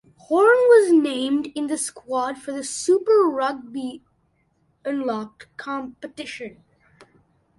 [0.17, 4.01] Horn was named in the squad for the Super Rugby
[4.83, 6.63] Unlocked competition.